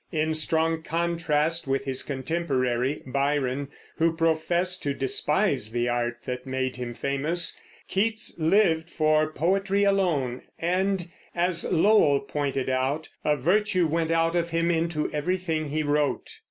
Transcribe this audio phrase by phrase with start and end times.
[0.11, 3.67] In strong contrast with his contemporary, Byron,
[3.99, 7.55] who professed to despise the art that made him famous,
[7.87, 14.49] Keats lived for poetry alone, and, as Lowell pointed out, a virtue went out of
[14.49, 16.39] him into everything he wrote.